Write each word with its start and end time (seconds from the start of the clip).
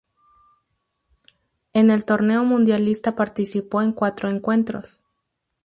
En 1.73 1.91
el 1.91 2.05
torneo 2.05 2.43
mundialista 2.43 3.15
participó 3.15 3.83
en 3.83 3.93
cuatro 3.93 4.31
encuentros. 4.31 5.03